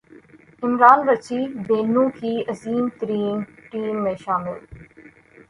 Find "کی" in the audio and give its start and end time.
2.17-2.33